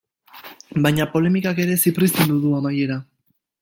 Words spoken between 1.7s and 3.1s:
zipriztindu du amaiera.